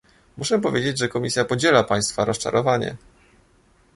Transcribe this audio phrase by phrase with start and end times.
[0.37, 2.95] Muszę powiedzieć, że Komisja podziela Państwa rozczarowanie